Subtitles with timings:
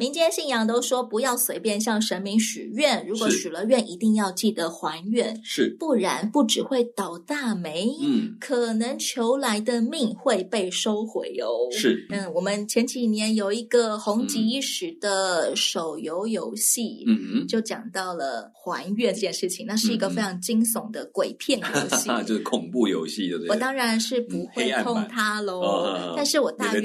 [0.00, 11.68] 民间信仰都说不要随便向神明许愿，如果许了愿，一定要记得还愿，是，不然不只会倒大霉，嗯，可能求来的命会被收回哦。
[11.70, 17.20] 是，嗯，我们前几年有一个红极一时的手游游戏，嗯。
[17.34, 23.50] 嗯，就讲到了还愿这件事情，那是一个非常惊悚的鬼片游戏， 就是恐怖游戏，对不对？
[23.50, 26.80] 我当然是不会碰它喽，但是我大约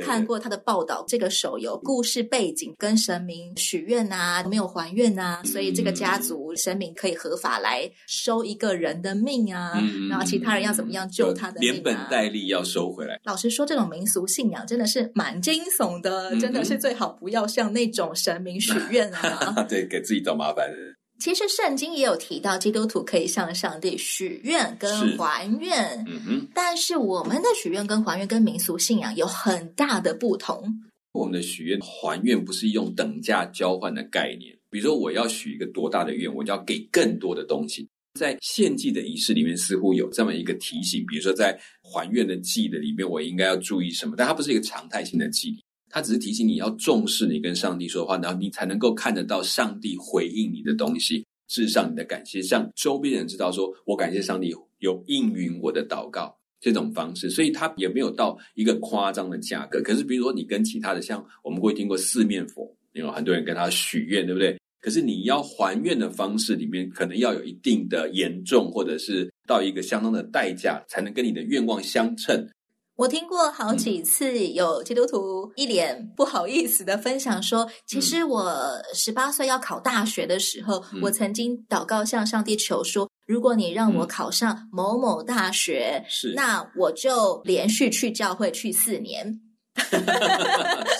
[0.00, 2.13] 看过他的报道，这个手游故事。
[2.14, 11.72] 是背景跟神明许愿啊，没有还愿啊，所以这个家族神明可以合法来收一个人的命啊，嗯、然后其他人要怎么样救他的命啊？
[11.72, 13.18] 连本带利要收回来。
[13.24, 20.70] 老实说，这种民俗信仰真的是蛮惊悚的，嗯、真的是最好不要向那种神明许 愿啊，对，给自己找麻烦。
[21.18, 30.72] 其实圣经也有提到，基督徒可以向上帝许愿跟还愿，嗯，但是我们的许愿跟还愿跟民俗信仰有很大的不同。
[31.14, 37.88] 我们的许愿还愿不是用等价交换的概念，比如说我要许一个多大的愿，我就要给更多的东西。
[38.18, 44.14] 在献祭的仪式里面，似乎有这么一个提醒，比如说在还愿的祭的里面，我应该要注意什么？
[44.16, 56.36] 但它不是一个常态性的祭礼，它只是提醒你要重视你跟上帝说的话，然后你才能够看得到上帝回应你的东西，致上你的感谢，让周边人知道说我感谢上帝有应允我的祷告。
[56.64, 59.82] 这种方式，所以它也没有到一个夸张的价格。
[59.82, 64.58] 可是，比如说你跟其他的，像我们会听过四面佛，有很多人跟他许愿，对不对？
[64.80, 72.48] 可是你要还愿的方式里面，可能要有一定的严重，或者是到一个相当的代价，才能跟你的愿望相称。
[72.96, 78.54] 我听过好几次有基督徒一脸不好意思的分享说，其实我
[78.94, 89.40] 十八岁要考大学的时候，我曾经祷告向上帝求说，如果你让我考上某某大学，是，那我就连续去教会去四年。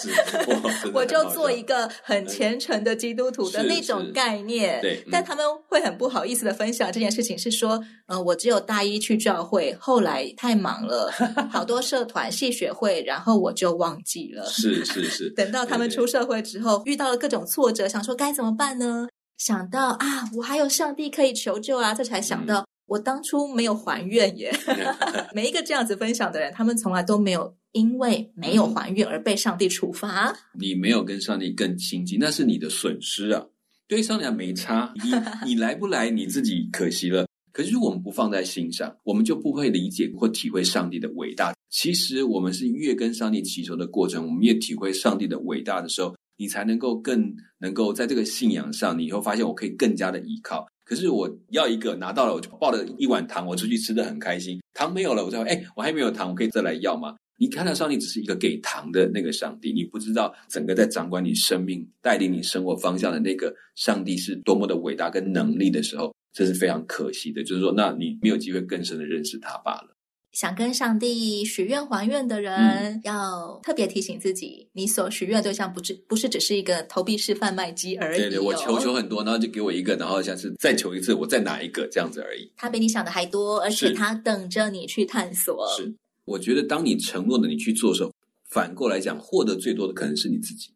[0.01, 0.11] 是
[0.49, 4.81] 我， 我就做一个很虔诚的基督徒的那种概念。
[4.81, 11.09] 对，嗯、但他们会很不好意思的分享这件事情，是说，呃，我只有大一去教会，后来太忙了，
[11.53, 14.45] 好多社团、系学会，然后我就忘记了。
[14.47, 15.31] 是是是。
[15.37, 19.07] 等到他们出社会之后，遇到了各种挫折，想说该怎么办呢？
[19.45, 22.63] 想到啊，我还有上帝可以求救啊，这才想到。
[22.63, 24.55] 嗯我当初没有还愿耶，
[25.35, 30.37] 每一个这样子分享的人，他们从来都没有因为没有还愿而被上帝处罚。
[30.61, 33.43] 你没有跟上帝更亲近，那是你的损失啊。
[33.89, 35.11] 对上帝没差，你
[35.55, 37.27] 你来不来你自己可惜了。
[37.53, 41.55] 可是我们不放在心上，我们就不会理解或体会上帝的伟大。
[41.71, 50.67] 其实我们是越跟上帝祈求的过程，我们越体会上帝的伟大的时候，你才能够更能够在这个信仰上，你以后发现我可以更加的依靠。
[50.85, 54.61] 可是我要一个拿到了，我就抱了一碗糖，我出去吃的很开心。
[54.75, 67.43] 糖没有了，我就：“哎，我还没有糖，我可以再来要吗？”你看到上帝只是一个给糖的那个上帝，你不知道整个在掌管你生命、带领你生活方向的那个上帝是多么的伟大跟能力的时候，这是非常可惜的。
[67.43, 69.94] 就是说，那你没有机会更深的认识他罢了。
[70.35, 78.19] 想跟上帝许愿还愿的人，嗯、要特别提醒自己，你所许愿的对象不只不是只是一个投币式贩卖机而已。
[78.19, 82.51] 对对，我求求很多，然后就给我一个，然后像是再求一次，我再拿一个这样子而已。
[82.57, 85.65] 他比你想的还多，而且他等着你去探索。
[85.77, 88.13] 是，是，我觉得当你承诺的你去做的时候，
[88.51, 90.71] 反过来讲，获得最多的可能是你自己。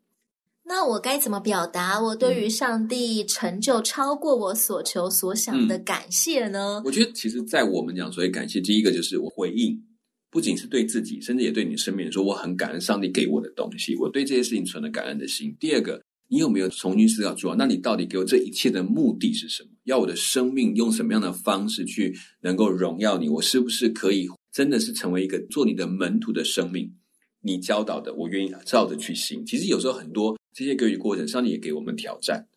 [0.69, 6.81] 那我该怎么表达我对于上帝成就超过我所求所想的感谢呢？
[6.81, 9.83] 嗯，我觉得，其实，在我们讲所谓感谢，第一个就是我回应，
[10.31, 15.57] 不仅是对自己，甚至也对你身边人说，我很感恩上帝给我的东西，我对这些事情存了感恩的心。
[15.59, 19.71] 第二个，你有没有重新思考说，那你到底给我这一切的目的是什么？
[19.85, 23.31] 要我的生命用什么样的方式去能够荣耀你？
[23.31, 26.95] 我是不是可以真的是成为一个做你的门徒的生命？
[27.41, 29.47] 你教导的，我愿意照着去行。
[29.47, 30.38] 其实有时候很多。
[30.59, 32.49] 这些给予过程，上帝也给我们挑战。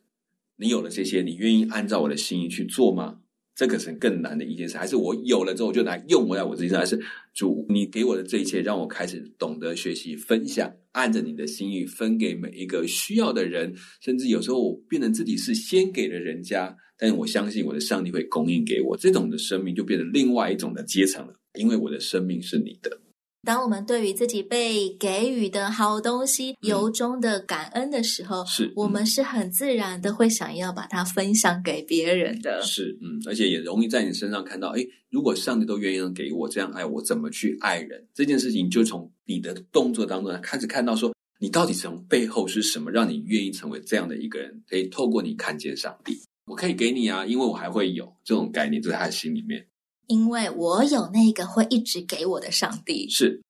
[0.58, 3.20] 你有了这些，你愿意按照我的心意去做吗？
[3.54, 4.76] 这可是更难的一件事。
[4.76, 6.80] 还是我有了之后我就来用我在我自己上？
[6.80, 7.00] 还是
[7.36, 13.72] 主你给我的这一切，让我开始懂得学习分享，按着你的心意分给每一个需要的人。
[14.00, 18.98] 甚至有时候我变成自己是先给了人家，但是我相信我的上帝会供应给我。
[18.98, 23.00] 这种的生命就变成另外一种的阶层了，因为我的生命是你的。
[23.44, 32.62] 当我们对于自己被给予的好东西由衷的感恩的时候，是、嗯、我们是很自然的会想要把它分享给别人的。
[32.62, 38.08] 是，嗯，而且也容易在你身上看到，哎，如果上帝都愿意给我这样爱我，怎么去爱人？
[38.14, 44.62] 这件事情就从你的动作当中开始看到说，说你到底从背后是什么，让你愿意成为这样的一个人？
[44.70, 46.16] 可以透过你看见上帝，
[46.46, 49.66] 我可以给你啊，因为我还会有这种概念，在他的心里面。
[50.12, 53.10] 因为我有那个会一直给我的上帝。
[53.10, 53.42] 是，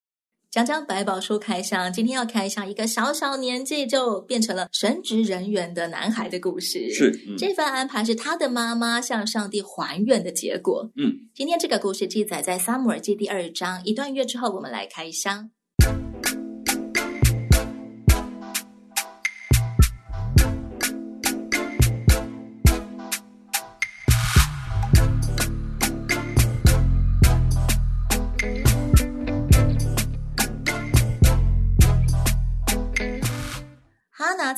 [0.52, 6.94] 讲讲百宝书开箱，今天要开箱一个小小年纪就变成了神职人员的男孩的故事。
[6.94, 10.88] 是，嗯、这份安排是他的妈妈向上帝还愿的结果。
[10.96, 15.50] 嗯，今天这个故事记载在撒母耳记第二章一段月之后，我们来开箱。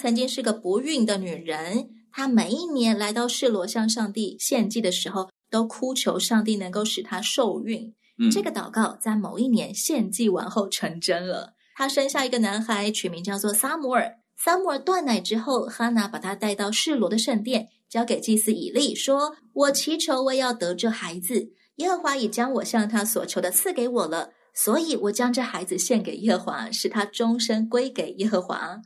[0.04, 7.94] 曾经是个不孕的女人，她每一年来到示罗向上帝献祭的时候，都哭求上帝能够使她受孕。
[8.20, 11.54] 嗯，这个祷告在某一年献祭完后成真了。
[11.74, 14.18] 她生下一个男孩，取名叫做撒母耳。
[14.36, 28.82] 撒母耳断奶之后，哈娜把他带到示罗的圣殿，交给祭司以利，说：“我祈求我要得这孩子，耶和华已将我向他所求的赐给我了，所以我将这孩子献给耶和华，使他终身归给耶和华。”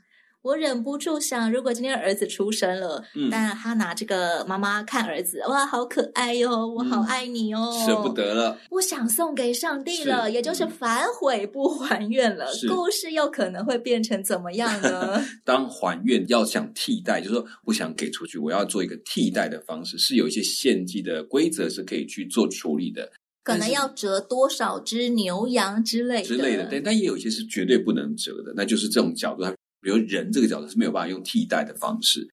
[0.47, 12.47] 我忍不住想，如果今天儿子出生了，嗯，但哈拿这个妈妈看儿子，哇，好可爱哟、哦，我好爱你哦，舍、嗯、不得了，我想送给上帝了，也就是反悔不还愿了。
[12.69, 15.21] 故事又可能会变成怎么样呢？
[15.43, 23.11] 当还愿要想替代，就是说不想给出去，我要做一个替代的方式，是有一些献祭的规则是可以去做处理的，
[23.43, 29.43] 可能要折多少只牛羊之类的之类的，对，但也有一些是绝对不能折的，那就是这种角度。
[29.81, 32.27] 比如人这个角色是没有办法用替代的方式。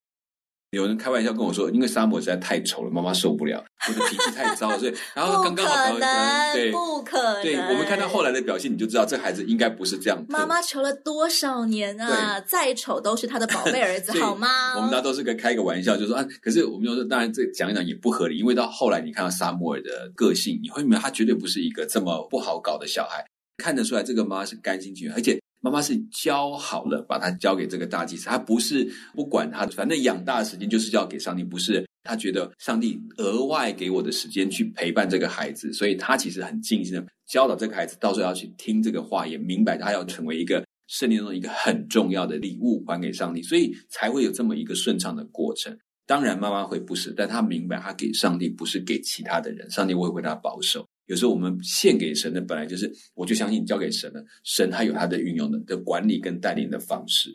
[0.71, 7.43] 有人开玩笑跟我说，因为撒母耳实在太丑了，妈妈受不了，我的脾气太糟，所以 然后刚刚好不可能，对，不可能。
[7.45, 10.27] 对，我们看到后来的表现，你就知道这孩子应该不是这样。
[10.29, 14.75] 妈妈求了多少年啊，再丑都是他的宝贝儿子， 好吗？
[14.75, 23.25] 我们大家都是个开个玩笑，就说啊，可是我们就说，当然这讲一讲也不合理，因为到后来你看到沙漠尔的个性，你会明白他绝对不是一个这么不好搞的小孩，
[23.59, 25.39] 看得出来这个妈妈是甘心情愿，而且。
[25.65, 45.75] 妈妈是教好了，把他交给这个大祭司，他不是不管他，反正养大的时间就是交给上帝，不是他觉得上帝额外给我的时间去陪伴这个孩子，所以他其实很尽心的教导这个孩子，到时候要去听这个话，也明白他要成为一个圣经中一个很重要的礼物还给上帝，所以才会有这么一个顺畅的过程。
[46.07, 50.87] 当然妈妈会不是，但他明白他给上帝不是给其他的人，上帝会为他保守。
[51.07, 57.31] 有时候我们献给神的本来就是，我就相信交给神了，神他有他的运用的的管理跟带领的方式。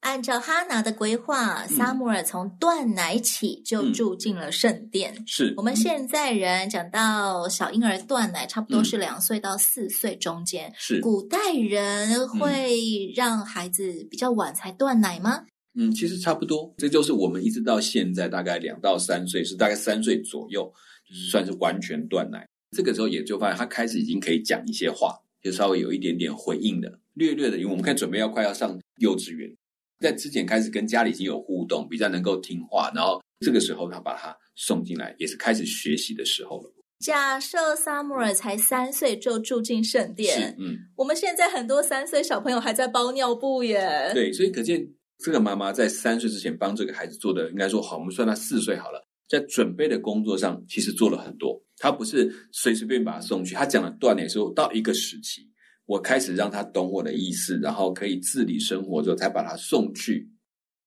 [0.00, 5.14] 按照哈拿的规划，撒母耳从断奶起就住进了圣殿。
[5.16, 10.68] 嗯、是我们现在人讲到小婴儿断奶，差不多是两岁到四岁中间。
[10.70, 15.44] 嗯、是古代人会让孩子比较晚才断奶吗？
[15.74, 20.64] 嗯，其实差不多，这就是我们一直到现在大概两到三岁，是大概三岁左右，
[21.08, 22.44] 就是算是完全断奶。
[22.76, 27.58] 这个时候也就发现他开始已经可以讲一些话，就稍微有一点点回应的，略略的。
[27.58, 29.54] 因为我们看准备要快要上幼稚园，
[30.00, 32.90] 在之前开始跟家里已经有互动，比较能够听话。
[32.94, 36.72] 然后这个时候他把他送进来，也是开始学习的时候了。
[37.00, 44.12] 假设撒母耳才三岁就住进圣殿，嗯，我们现在很多三岁小朋友还在包尿布耶。
[44.14, 44.88] 对，所以可见
[45.18, 51.58] 这个妈妈在三岁之前帮这个孩子做的，应该说好，我们算他四岁好了，在准备的工作上其实做了很多。
[51.78, 55.48] 他不是随随便便把他送去，他讲的断奶时候到一个时期，
[55.86, 60.30] 我开始让他懂我的意思，然后可以自理生活之后，才把他送去。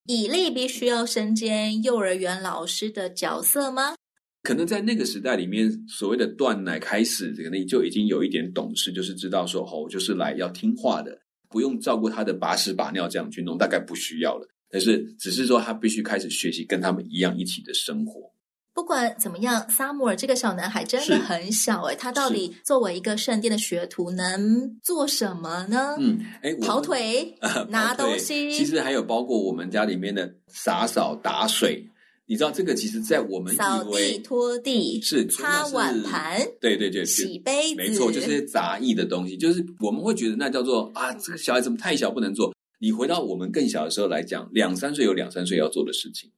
[0.05, 3.95] 以利必须要身兼幼儿园老师的角色吗？
[4.43, 14.47] 可能在那个时代里面，所谓的断奶开始，可能你就已经有一点懂事，就是知道说，哦，我就是来要听话的，不用照顾他的把屎把尿这样去弄，大概不需要了。
[14.69, 18.31] 但是只是说他必须开始学习跟他们一样一起的生活。
[18.75, 25.95] 不管怎么样，撒姆尔这个小男孩真的很小诶，他到底作为一个圣殿的学徒能做什么呢？
[25.97, 31.87] 嗯，哎，跑腿、 呃、拿东西，其实还有包括我们家里面的洒扫、打水。
[32.27, 42.51] 你知道这个，其实，在我们扫地、拖地是擦碗盘，对对对，洗杯子，没错，就是些杂役的东西，就是我们会觉得那叫做啊，这个小孩怎么太小不能做？
[42.79, 46.29] 你回到我们更小的时候来讲，两三岁有两三岁要做的事情。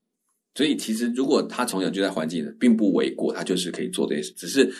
[0.58, 4.74] 所以，其实如果他从小就在环境，并不为过，他就是可以做这些事，只是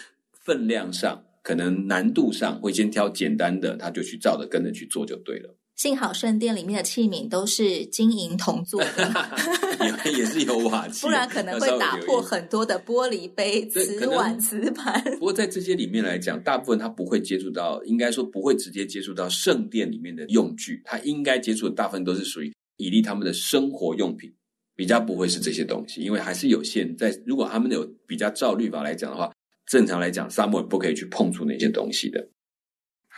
[0.44, 5.56] 分量上可能难度上会先挑简单的，他就去照着跟着去做就对了。
[5.76, 9.30] 幸好圣殿里面的器皿都是金银铜做的，
[10.10, 15.00] 也也是有瓦器，不然可能会打破很多的玻璃杯、瓷碗、瓷盘。
[15.12, 24.34] 不过在这些里面来讲，大部分他不会接触到，应该说不会直接接触到圣殿里面的用具，他应该接触的大部分都是属于以利他们的生活用品，
[24.78, 26.96] 比较不会是这些东西，因为还是有限。
[26.96, 29.30] 在如果他们有比较照律法来讲的话。
[29.70, 32.26] 正常来讲，沙漠不可以去碰触那些东西的。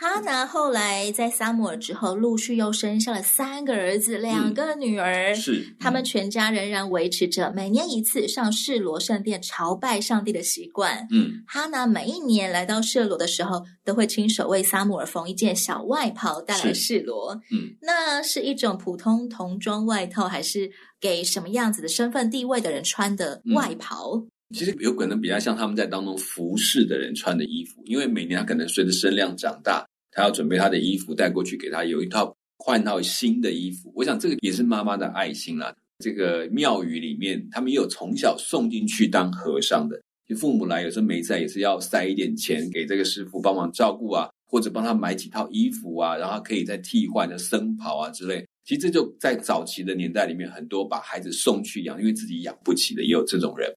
[0.00, 5.32] 哈拿后来在撒母耳之后，陆续又生下了三个儿子，两个女儿。
[5.32, 11.06] 嗯、是，他们全家仍然维持着每年一次上示罗圣殿朝拜上帝的习惯。
[11.10, 17.38] 嗯，哈拿每一年来到示罗的时候，都会亲手为撒母耳缝一件小外袍带来示罗。
[17.52, 24.16] 嗯，那是一种普通童装外套，还是给什么样子的身份地位的人穿的外袍？
[24.16, 33.92] 嗯其实有可能比较像他们在当中服侍的人穿的衣服，因为每年他可能随着身量长大，他要准备他的衣服带过去给他，有一套换套新的衣服。
[33.94, 35.74] 我想这个也是妈妈的爱心啦。
[35.98, 48.46] 这个庙宇里面，他们也有从小送进去当和尚的，就父母来有时候没在，也是要塞一点钱给这个师傅帮忙照顾啊，或者帮他买几套衣服啊，然后可以再替换的僧袍啊之类。
[48.64, 53.70] 其实这就在早期的年代里面，很多把孩子送去养，因为自己养不起的，也有这种人。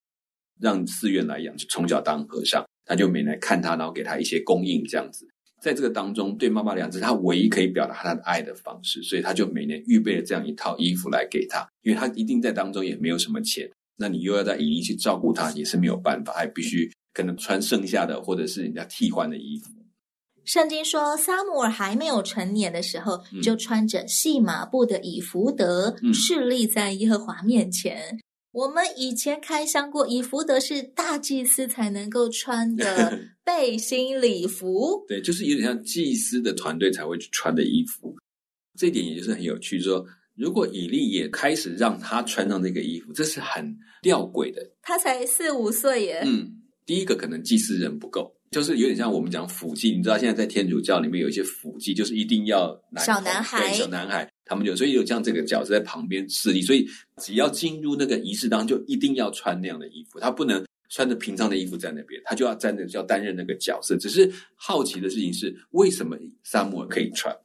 [0.61, 5.27] 让寺院来养，就从小当和尚，他就每来看他，然后给他一些供应，这样子。
[5.63, 19.71] 在这个当中，对妈妈来讲，这是他唯一可以表达他的爱的方式，所以他就每年预备了这样一套衣服来给他，因为他一定在当中也没有什么钱，那你又要在以利去照顾他，也是没有办法，还必须可能穿剩下的或者是人家替换的衣服。
[20.43, 28.19] 圣经说，撒母耳还没有成年的时候，嗯、就穿着细麻布的以福德，侍立在耶和华面前。
[28.53, 35.03] 我们以前开箱过，以福德是大祭司才能够穿的 背心礼服。
[35.07, 38.15] 对，就是有点像祭司的团队才会去穿的衣服。
[38.77, 40.05] 这一点也就是很有趣，说
[40.35, 44.61] 如果以利也开始让他穿上这个衣服，这是很吊诡的。
[44.83, 46.21] 他才四五岁耶。
[46.23, 48.35] 嗯，第一个可能祭司人不够。
[48.53, 63.97] 就是有点像我们讲辅祭，你知道现在在天主教里面有一些辅祭，就是一定要男小男孩，小男孩，他们就所以有像这个角色在旁边侍立，所以只要进入那个仪式当中，就一定要穿那样的衣服，他不能穿着平常的衣服在那边，他就要站着就要担任那个角色。
[63.97, 67.35] 只是好奇的事情是，为什么撒母耳可以穿？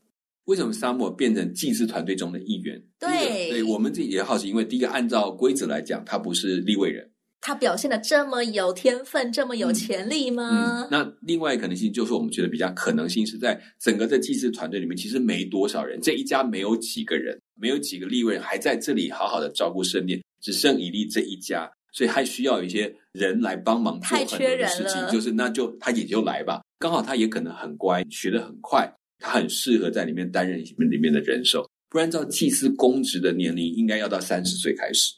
[0.44, 2.82] 为什么撒母耳变成祭祀团队中的一员？
[2.98, 7.10] 对，对，我们自己也好奇，因为第一个按照规则来讲，他不是立位人。
[7.40, 10.88] 他表现的这么有天分，这么有潜力吗？
[10.90, 25.06] 那另外一个可能性就是，我们觉得比较可能性是在整个的祭司团队里面，其实没多少人，这一家没有几个人，没有几个利未人还在这里好好的照顾圣殿，只剩以利这一家，所以还需要有一些人来帮忙做很多的事情。
[25.08, 31.68] 就是那就他也就来吧，刚好他也可能很乖，学的很快，他很适合在里面担任里面里面的人手。
[31.90, 35.14] 不然照祭司公职的年龄，应该要到三十岁开始。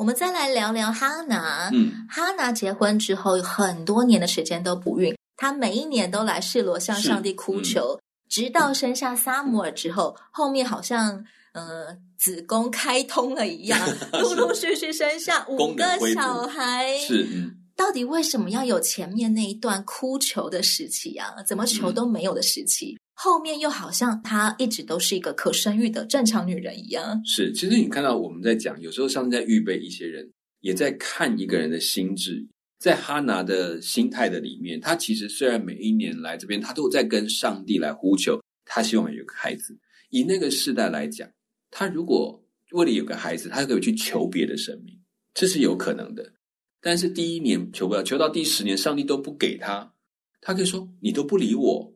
[0.00, 1.68] 我们再来聊聊哈娜。
[1.74, 13.78] 嗯，哈娜结婚之后有很多年的时间都不孕，她每一年都来示罗向上帝哭求，嗯、直到生下撒母耳之后， 后面好像呃子宫开通了一样，
[14.18, 16.96] 陆陆续续生下五个小孩。
[16.96, 21.34] 是，嗯，到底为什么要有前面那一段哭求的时期啊？
[21.46, 22.98] 怎么求都没有的时期？
[23.22, 27.20] 后面又好像她一直都是一个可生育的正常女人一样。
[27.22, 30.26] 是，其实你看到我们在讲，有时候上帝在预备一些人，
[30.60, 32.48] 也在看一个人的心智。
[32.78, 39.78] 在哈拿的心态的里面，她其实虽然每一年来这边，她都在跟上帝来呼求，她希望有个孩子。
[40.08, 41.28] 以那个世代来讲，
[41.70, 44.98] 她如果为了有个孩子，她可以去求别的生命，
[45.34, 46.32] 这是有可能的。
[46.80, 49.92] 但是第一年求不了，求到第十年，上帝都不给她，
[50.40, 51.89] 她可以说：“你都不理我。”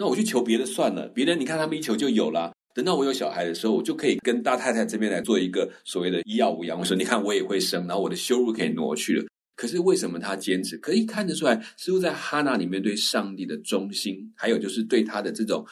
[0.00, 2.50] 那我去求别的算了，别人你看他们一求就有了。
[2.74, 6.78] 等到我有小孩的时候，我就可以跟大太太这边来做一个所谓的医药无养。
[6.78, 9.26] 我说你看我也会生，然后我的羞辱可以挪去了。
[9.56, 10.78] 可是为什么他坚持？
[10.78, 15.62] 可以看得出来，似乎在哈拿里面对上帝的忠心，还有就是对他的这种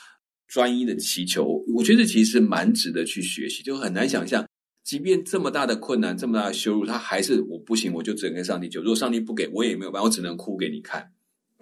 [0.46, 3.62] 专一的祈求，我觉得其实蛮值得去学习。
[3.62, 4.46] 就很难想象，
[4.84, 8.82] 即便这么大的困难，这么大的羞辱，他还是我不行，我就只能跟上帝求。
[8.82, 11.10] 如果上帝不给我，也没有办法，我只能哭给你看，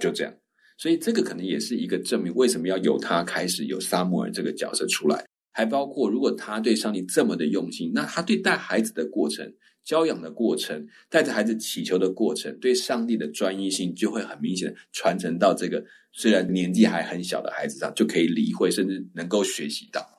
[0.01, 0.35] 就这样。
[0.79, 9.51] 所以这个可能也是一个证明，为什么要由他开始有撒母耳这个角色出来，还包括如果他对上帝这么的用心，那他对带孩子的过程、
[9.85, 20.16] 教养的过程、带着孩子祈求的过程，对上帝的专一性就会很明显的传承到这个虽然年纪还很小的孩子上，就可以理会，甚至能够学习到。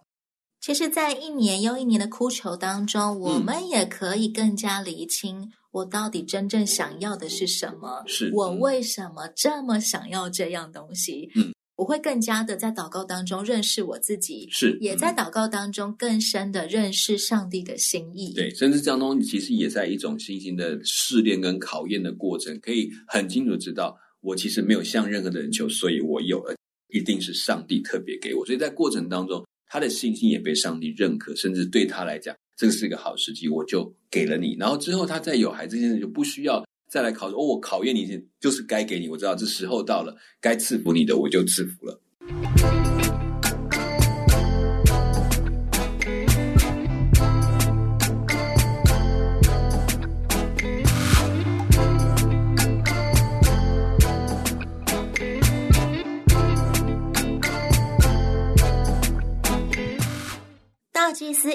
[0.67, 11.31] 其实，在一年又一年的哭求当中，我们也可以更加厘清我到底真正想要的是什么，是我为什么这么想要这样东西。
[11.36, 11.53] 嗯。
[11.77, 18.33] 我会更加的在祷告当中认识我自己，是也在祷告当中更深的认识上帝的心意。
[18.33, 26.53] 对，甚至这样东西其实也在一种信心的试炼跟考验的过程，可以很清楚知道，我其实没有向任何的人求，所以我有了，
[26.89, 28.45] 一定是上帝特别给我。
[28.45, 34.55] 所以在过程当中，他的信心也被上帝认可，甚至对他来讲，这个是一个好时机，我就给了你。
[34.59, 36.65] 然后之后他再有孩子，现在就不需要。
[36.89, 38.07] 再来考哦，我考验你，
[38.39, 39.09] 就是该给你。
[39.09, 42.87] 我知道这时候到了，该赐福你的，我就赐福了。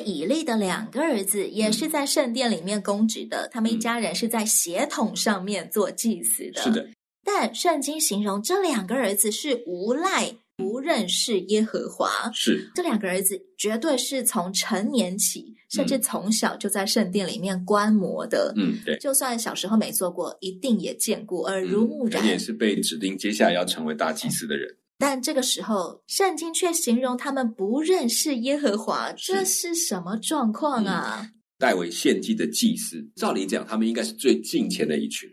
[0.00, 6.62] 以利的两个儿子也是在圣殿里面供职的，他们一家人是在血统上面做祭司的。
[6.62, 6.88] 是的，
[7.24, 12.30] 但圣经形容这两个儿子是无赖，不认识耶和华。
[12.32, 18.52] 是这两个儿子绝对是从成年起，甚至从小就在圣殿里面观摩的。
[18.56, 22.22] 嗯，对，就算小时候没做过，一定也见过，耳濡目染。
[22.22, 24.76] 嗯，也是被指定接下来要成为大祭司的人。
[25.04, 31.18] 但这个时候，圣经却形容他们不认识耶和华，这是什么状况啊？
[31.24, 35.28] 嗯、代为献祭的祭司，照理讲，他们应该是最敬虔的一群，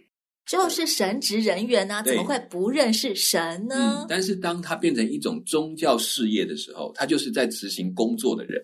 [0.48, 4.00] 就是神职人员啊，怎么会不认识神呢？
[4.00, 8.60] 嗯、但是当他变成一种宗教事业的时候，他就是在执行工作的人，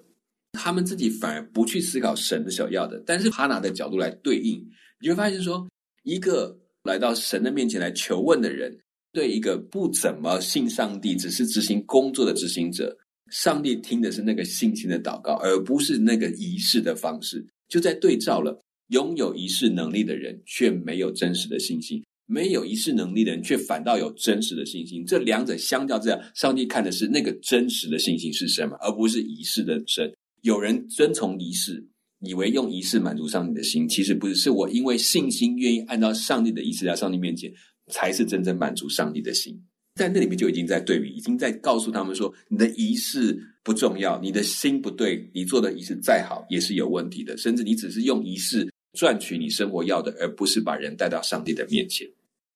[0.54, 4.60] 他们自己反而不去思考神的想要的，但是哈拿的角度来对应，
[5.00, 5.70] 你会发现说，
[6.02, 8.76] 一个来到神的面前来求问的人。
[9.16, 12.94] 对一个不怎么信上帝，只是执行工作的执行者，
[13.32, 18.62] 上帝听的是那个信心的祷告，而不是那个仪式的方式，就在对照了。
[18.90, 25.04] 拥有仪式能力的人却没有真实的信心，没有仪式能力的人却反倒有真实的信心。
[25.06, 30.14] 这两者相较之下，上帝看的是那个真实的信心是什么，而不是仪式的神。
[30.42, 31.84] 有人遵从仪式，
[32.20, 34.36] 以为用仪式满足上帝的心，其实不是。
[34.36, 37.52] 是我因为信心愿意按照上帝的仪式来上帝面前。
[37.92, 39.56] 才是真正满足上帝的心，
[39.96, 48.68] 在那里面就已经在对比，已经在告诉他们说，你的仪式不重要，你的心不对，你做的仪式再好也是有问题的，甚至你只是用仪式
[48.98, 52.08] 赚取你生活要的，而不是把人带到上帝的面前。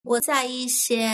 [0.04, 1.08] 我在一些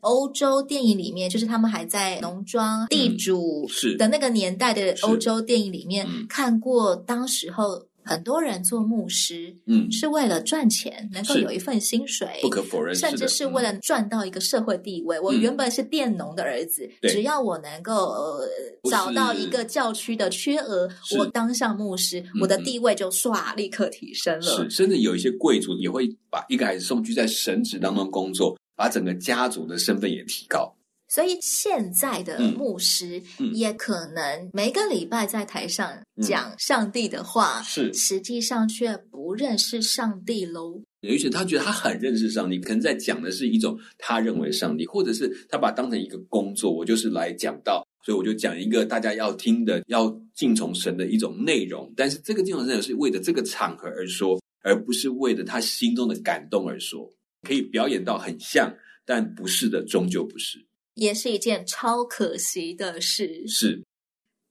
[0.00, 7.86] 欧洲电影里面，就是他们还在农庄地主是的那个年代的欧洲电影里面看过，当时候。
[8.08, 15.18] 很多人做牧师，嗯，是为了赚钱，能够有一份薪水，不可否认，甚至是为了赚到一个社会地位。
[15.18, 18.48] 嗯、我原本是佃农的儿子，嗯、只要我能够、呃、
[18.90, 24.64] 找到一个教区的缺额，我当上牧师，我的地位就唰立刻提升了。
[24.64, 30.74] 是，甚至有一些贵族也会把一个孩子送去在神职当中工作，把整个家族的身份也提高。
[31.08, 33.22] 所以现在的牧师
[33.54, 35.90] 也可能每个礼拜在台上
[36.22, 40.82] 讲上帝的话，是实际上却不认识上帝喽。
[41.00, 51.90] 也许他觉得他很认识上帝，可能在讲的是一种他认为上帝，或者是他把它当成一个工作，我就是来讲道，所以我就讲一个大家要听的、要敬从神的一种内容。
[51.96, 57.08] 但是这个敬从神是为了这个场合而说，而不是为了他心中的感动而说。
[57.42, 58.74] 可以表演到很像，
[59.06, 60.58] 但不是的，终究不是。
[60.98, 63.44] 也是一件超可惜的事。
[63.46, 63.84] 是，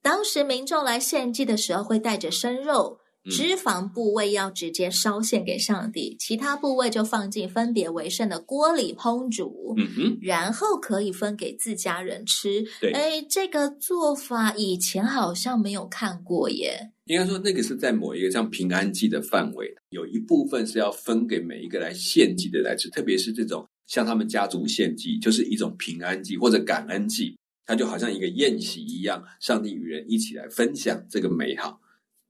[0.02, 12.66] 当时民众来献祭的时候，会带着生肉、嗯、脂肪部位要直接烧献给上帝，其他部位就放进分别为圣的锅里烹煮，嗯哼，然后可以分给自家人吃。
[12.80, 16.92] 对，哎，这个做法以前好像没有看过耶。
[17.06, 23.66] 应该说，那个是在某一个像平安祭的范围，有一部分是要分给每一个来献祭的来吃，特别是这种。
[23.88, 31.82] 像他们家族献祭，就是一种平安祭或者感恩祭，它就好像一个宴席一样，上帝与人一起来分享这个美好。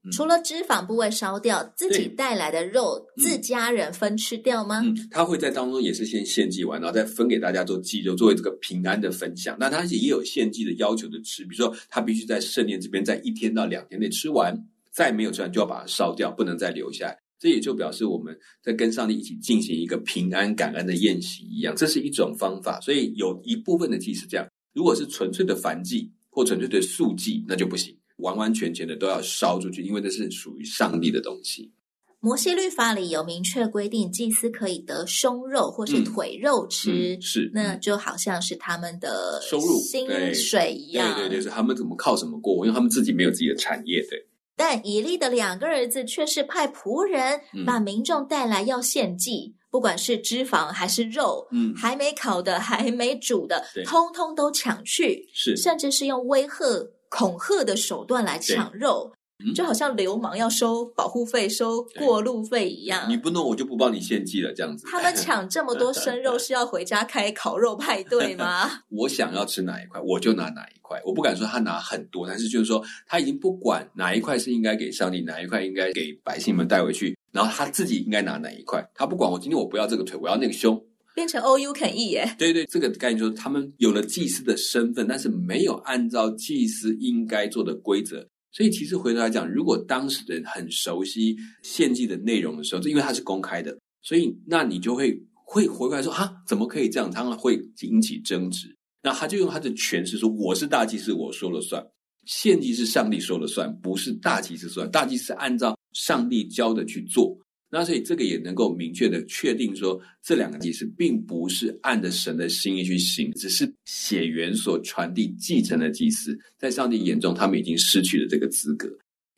[0.04, 4.80] 嗯、除了脂肪部位烧掉，自己带来的肉，自家人分吃掉吗？
[4.84, 9.56] 嗯，他会在当中也是先献祭完，然后再分给大家做祭，就作为这个平安的分享。
[9.58, 14.56] 那他也有献祭的要求的吃，比如说他必须在圣殿这边在一天到两天内吃完，
[14.92, 17.18] 再没有吃完就要把它烧掉，不能再留下来。
[17.38, 22.80] 这也就表示我们在跟上帝一起进行一个平安感恩的宴席一样，这是一种方法。
[22.80, 31.72] 所以有一部分的祭是这样，如果是纯粹的凡祭或纯粹的素祭，那就不行，完完全全的都要烧出去，因为这是属于上帝的东西。
[32.20, 41.14] 摩西律法里有明确规定，祭司可以得胸肉或是腿肉吃，嗯嗯、是那就好像是他们的收入薪水一样。
[41.14, 42.66] 对对对，是他们怎么靠什么过？
[42.66, 44.04] 因为他们自己没有自己的产业。
[44.10, 44.26] 对。
[44.58, 56.64] 但以利的两个儿子却是派仆人把民众带来要献祭，嗯、不管是脂肪还是肉，嗯，还没烤的、还没煮的，通通都抢去，是，甚至是用威吓、
[57.08, 59.12] 恐吓的手段来抢肉。
[59.54, 64.86] 就好像流氓要收保护费、收过路费一样，你不弄我就不帮你献祭了，这样子。
[64.90, 68.68] 他们抢这么多生肉是要回家开烤肉派对吗？
[68.90, 71.00] 我想要吃哪一块，我就拿哪一块。
[71.04, 82.34] 我不敢说他拿很多，但是就是说他已经不管哪一块是应该给上帝，哪一块应该给百姓们带回去，然后他自己应该拿哪一块，他不管我今天我不要这个腿，我要那个胸，变成 you can eat 耶。
[82.36, 88.26] 对对，这个概念就是他们有了祭司的身份，但是没有按照祭司应该做的规则。
[88.50, 98.74] 所以，其实回头来讲，如果当时的人很熟悉献祭的内容的时候，这因为它是公开的，所以那你就会会回过来说：“哈，怎么可以这样？”他们会引起争执。
[99.02, 101.84] 那他就用他的诠释说：“我是大祭司，我说了算。
[102.26, 104.90] 献祭是上帝说了算，不是大祭司算。
[104.90, 107.38] 大祭司按照上帝教的去做。”
[107.70, 118.88] 那所以这个也能够明确的确定说，这两个祭司并不是按着神的心意去行，只是血缘所传递继承的祭司，在上帝眼中，他们已经失去了这个资格。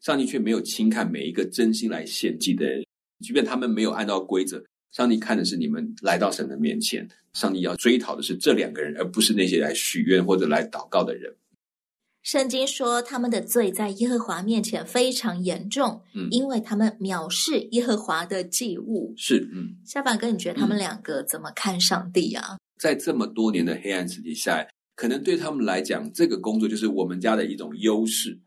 [0.01, 2.87] 上帝却没有轻看每一个真心来献祭的人，
[3.19, 11.35] 即便他们没有按照规则，上帝看的是你们来到神的面前，上帝要追讨的是这两个人，而不是那些来许愿或者来祷告的人。
[12.23, 19.15] 圣经说，他们的罪在耶和华面前非常严重，嗯，因为他们藐视耶和华的祭物。
[19.17, 22.59] 是，嗯，夏凡哥，你觉得他们两个怎么看上帝啊？
[22.79, 28.39] 在这么多年的黑暗时期下，可能对他们来讲，这个工作就是我们家的一种优势，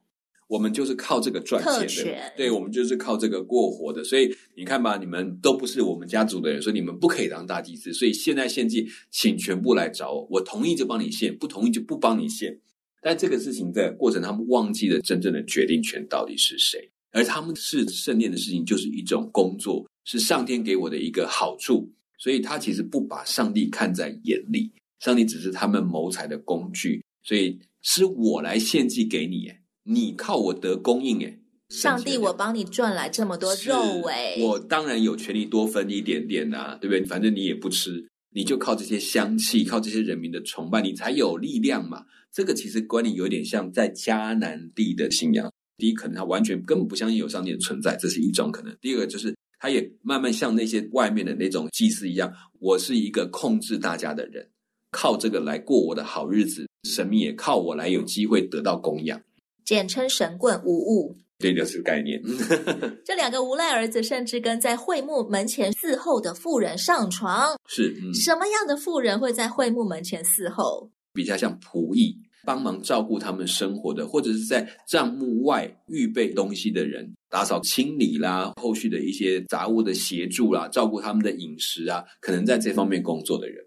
[0.48, 2.34] 我们就是靠这个赚钱的。
[2.38, 4.04] 对，我们就是靠这个过活的。
[4.04, 7.92] 所以你看吧，你们都不是我们家族的人，所以你们不可以当大祭司。
[7.92, 12.60] 所以现在献祭，请全部来找我，我同意就帮你献，不同意就不帮你献。
[13.04, 29.52] 但这个事情在过程，他们忘记了真正的决定权到底是谁，而他们是圣殿的事情，就是一种工作，是上天给我的一个好处，所以他其实不把上帝看在眼里，上帝只是他们谋财的工具，所以是我来献祭给你，
[29.84, 31.38] 你靠我得供应，诶，
[31.70, 37.04] 上帝，我帮你赚来这么多肉，诶，我当然有权利多分一点点呐、啊，对不对？
[37.04, 42.06] 反正你也不吃，你就靠这些香气，靠这些人民的崇拜，你才有力量嘛。
[42.34, 45.52] 这个其实观念有点像在迦南地的信仰。
[45.78, 54.48] 第一，可能他完全根本不相信有上帝的存在，这是一种可能；第二个就是他也慢慢像那些外面的那种祭司一样，我是一个控制大家的人，
[54.92, 59.22] 靠这个来过我的好日子，神明也靠我来有机会得到供养。
[59.64, 62.22] 简称神棍无误，这就是概念。
[63.06, 67.56] 这两个无赖儿子甚至跟在会幕门前伺候的妇人上床。
[67.68, 70.90] 是，嗯，什么样的妇人会在会幕门前伺候？
[71.14, 83.64] 比较像仆役，帮忙照顾他们生活的，或者是在账目外预备东西的人，打扫清理啦，后续的一些杂物的协助啦，照顾他们的饮食啊，可能在这方面工作的人。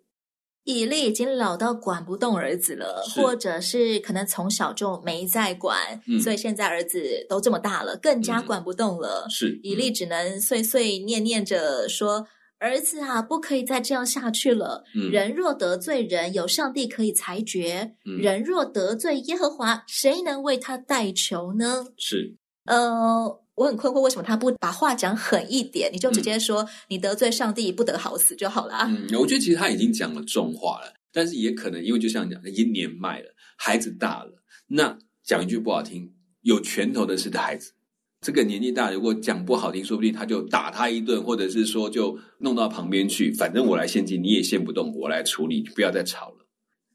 [0.64, 9.24] 以利已经老到管不动儿子了，或者是可能从小就没在管，嗯，所以现在儿子都这么大了，更加管不动了。
[9.26, 12.26] 嗯，是，以利只能碎碎念念着说。
[12.66, 14.82] 儿子啊，不可以再这样下去了。
[14.94, 21.84] 嗯，人若得罪人，有上帝可以裁决；嗯，人若得罪耶和华，谁能为他代求呢？
[21.96, 25.88] 是，呃，我很困惑，为什么他不把话讲狠一点？
[25.92, 28.78] 你就直接说，嗯，你得罪上帝，不得好死就好了。
[28.88, 33.26] 嗯，我觉得其实他已经讲了重话了，但是也可能因为就像讲，已经年迈了，
[33.56, 34.32] 孩子大了，
[34.66, 37.72] 那讲一句不好听，有拳头的是的孩子。
[38.20, 43.30] 这个年纪大，如果讲不好听，说不定他就打他一顿，或者是说就弄到旁边去。
[43.32, 46.46] 反正我来献祭，你也献不动，我来处理，不要再吵了。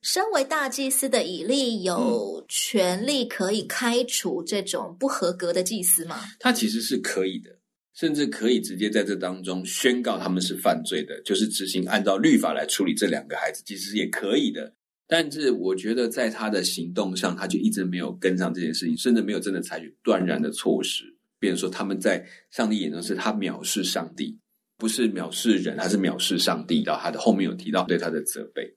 [0.01, 6.19] 身为大祭司的以利有权利可以开除这种不合格的祭司吗？
[6.39, 7.51] 他其实是可以的，
[7.93, 14.73] 甚至可以直接在这当中宣告他们是犯罪的，就是执行按照律法来处理这两个孩子，其实也可以的。
[15.11, 21.03] 但是我觉得在他的行动上，他就一直没有跟上这件事情，甚至没有真的采取断然的措施。
[21.37, 24.39] 比如说，他们在上帝眼中是他藐视上帝，
[24.77, 26.81] 不是藐视人，他是藐视上帝。
[26.83, 28.73] 然后他的后面有提到对他的责备。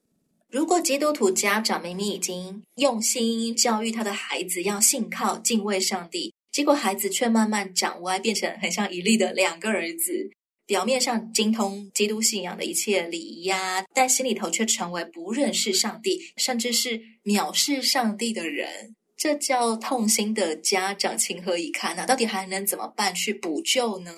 [0.51, 10.29] 如果基督徒家长明明已经用心教育他的孩子要信靠、敬畏上帝，结果孩子却慢慢长歪，变成很像以利的两个儿子。
[10.65, 18.95] 表面上精通基督信仰的一切礼仪呀，但心里头却成为不认识上帝，甚至是藐视上帝的人。
[19.17, 22.05] 这叫痛心的家长情何以堪啊？
[22.05, 24.13] 到底还能怎么办去补救呢？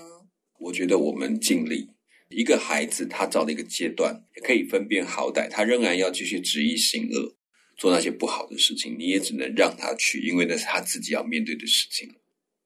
[0.60, 1.90] 我觉得我们尽力。
[2.30, 7.36] 一个孩子他到了一个阶段，也可以分辨好歹，他仍然要继续执意行恶，
[7.78, 12.10] 做那些不好的事情，你也只能让他去，因为那是他自己要面对的事情。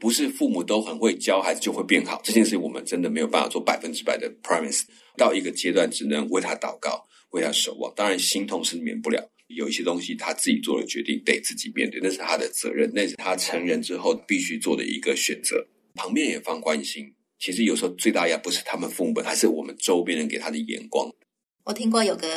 [0.02, 4.82] 不是父母都很会教孩子就会变好，这件事我们真的没有办法做百分之百的 promise。
[5.16, 7.94] 到一个阶段，只能为他祷告，为他守望。
[7.96, 15.64] 当然，心痛是免不了，有一些东西他自己做了决定，得自己面对，那是他的责任，那是他成人之后必须做的一个选择。
[15.94, 17.06] 旁边也放宽心，
[17.38, 21.08] 其实有时候最大压不是他们父母本，还是我们周边人给他的眼光。
[21.64, 22.28] 我听过有个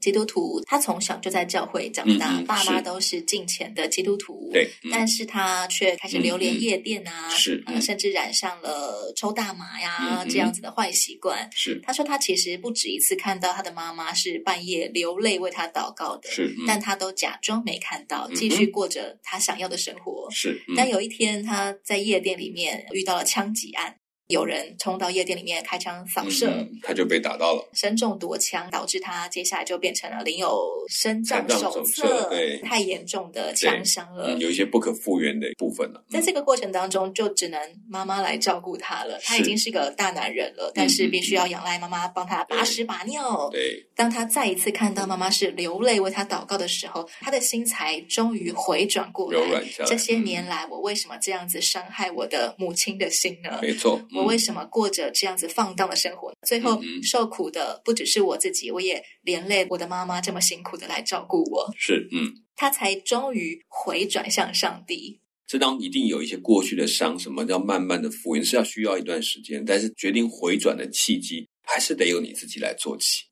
[0.00, 11.48] 基督徒，他从小就在教会长大，嗯嗯、爸妈都是敬虔的基督徒，对，嗯、但是他却开始流连夜店啊，是、嗯，甚至染上了抽大麻呀、嗯、这样子的坏习惯。
[11.54, 20.28] 是，他说他其实不止一次看到他的妈妈是半夜流泪为他祷告的，是，但他都假装没看到，继续过着他想要的生活。
[20.30, 23.96] 是，嗯、但有一天他在夜店里面遇到了枪击案。
[24.28, 30.58] 有人冲到夜店里面开枪扫射，嗯，他就被打到了，身中夺枪，导致他接下来就变成了领有
[30.88, 36.02] 身障手册，对，太严重的枪伤了，嗯，有一些不可复原的部分了。
[36.08, 39.18] 在这个过程当中，就只能妈妈来照顾他了。
[39.22, 43.50] 他已经是个大男人了，但是必须要仰赖妈妈帮他把屎把尿。
[43.50, 49.38] 对，当他再一次看到妈妈是流泪为他祷告的时候，他的心才终于回转过来。
[49.38, 49.90] 柔软下来。
[49.90, 53.58] 这些年来，我为什么这样子伤害我的母亲的心呢？
[53.60, 54.00] 没错。
[54.14, 56.32] 我为什么过着这样子放荡的生活？
[56.46, 61.72] 最后受苦的不只是我自己，我也连累我的妈妈这么辛苦的来照顾我。
[61.76, 65.20] 是，嗯，他才终于回转向上帝。
[65.46, 69.62] 这当一定有一些过去的伤，什么叫慢慢的复原，是要需要一段时间。
[69.64, 73.24] 但是决定回转的契机，还是得由你自己来做起。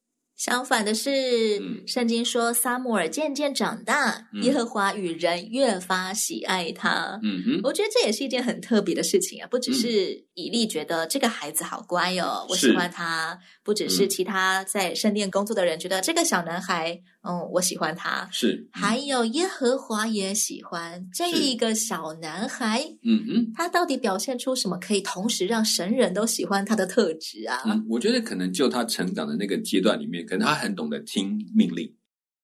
[0.42, 7.20] 相反的是，嗯、圣经说撒母耳渐渐长大，嗯、耶和华与人越发喜爱他。
[7.22, 9.46] 嗯哼，我觉得这也是一件很特别的事情啊！
[9.48, 17.00] 不只是以利觉得这个孩子好乖哦，嗯、我喜欢他；不只是其他在圣殿工作的人觉得这个小男孩。
[17.24, 18.68] 嗯，我喜欢他，是。
[18.72, 27.62] 还有耶和华也喜欢这一个小男孩，嗯哼，他到底表现出什么可以同时让神人都喜欢他的特质啊？
[27.64, 31.94] 嗯，我觉得可能就他成长的那个阶段里面，可能他很懂得听命令，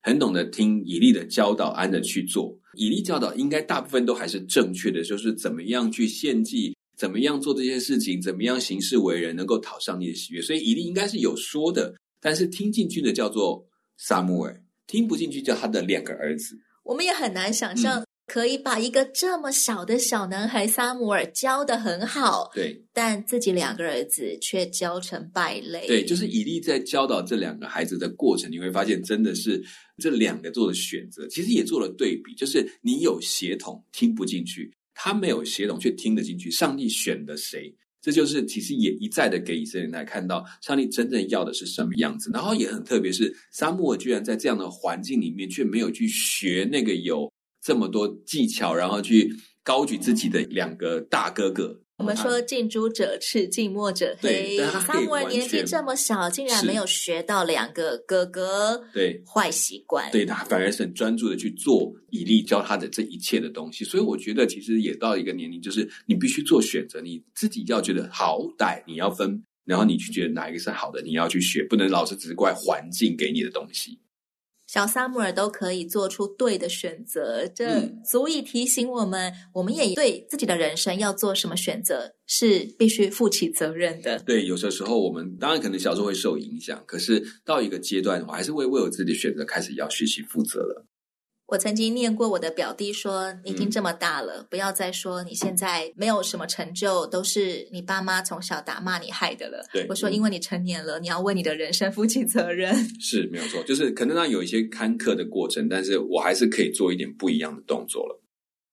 [0.03, 2.55] 很懂得听以利的教导，按着去做。
[2.75, 10.43] 以利教导应该大部分都还是正确的，就是怎么样去献祭，怎么样做这些事情，怎么样行事为人，能够讨上帝的喜悦。
[10.43, 14.63] 所以以利应该是有说的，但是听进去的叫做撒母耳。
[14.87, 16.59] 听不进去，叫他的两个儿子。
[16.83, 25.87] 我们也很难想象，可以把一个这么小的小男孩撒母尔教的很好，对，但自己两个儿子却教成败类。
[25.87, 29.65] 对，就是以利在教导这两个孩子的过程，你会发现，真的是
[29.97, 32.35] 这两个做的选择，其实也做了对比。
[32.35, 37.75] 就是你有协同听不进去，他没有协同却听得进去，上帝选的谁？
[38.01, 47.31] 这就是其实也一再的给以色列人来看到上帝真正要的是什么样子，然后也很特别是撒母耳居然在这样的环境里面却没有去学那个有
[47.63, 51.81] 这么多技巧，然后去高举自己的两个大哥哥。
[51.99, 54.57] 我们说近朱者赤，近墨者黑。
[54.57, 60.09] 撒母耳年纪这么小，竟然没有学到两个哥哥对坏习惯。
[60.13, 63.85] 对，他反而是很专注的去做以利教他的这一切的东西。
[63.85, 73.99] 所以我觉得，其实也到一个年龄，就是你必须做选择，你自己要觉得好歹，你要分，然后你去觉得哪一个是好的，你要去学，不能老是只是怪环境给你的东西。
[74.69, 84.19] 小萨姆尔都可以做出对的选择，这足以提醒我们，嗯、我们也对自己的人生要做什么选择是必须负起责任的。
[84.19, 90.85] 对，有的时候我们当然可能小时候会受影响，可是到一个阶段，我还是会为我自己的选择开始要学习负责了。
[91.49, 108.23] 我曾经念过我的表弟说：“你已经这么大了，嗯、不要再说你现在没有什么成就，都是你爸妈从小打骂你害的了。”对，我说：“因为你成年了，嗯、你要为你的人生负起责任。”是没有错，就是可能他有一些坎坷的过程，但是我还是可以做一点不一样的动作了。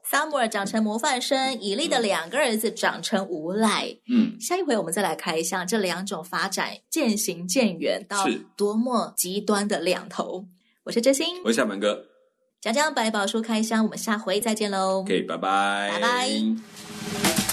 [0.03, 3.87] 撒母耳长成模范生，以利的两个儿子长成无赖。
[4.09, 10.45] 嗯，下一回我们再来看一下这两种发展渐行渐远到多么极端的两头。
[10.83, 12.05] 我是真心，我是小满哥。
[12.65, 15.01] 讲讲百宝书开箱，我们下回再见喽。
[15.01, 17.44] OK，拜拜，拜拜。